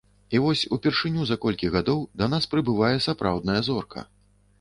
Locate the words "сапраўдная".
3.07-3.59